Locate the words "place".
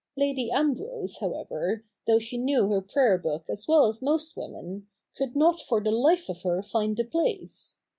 7.05-7.77